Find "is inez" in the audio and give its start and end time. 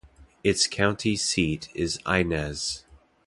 1.75-2.85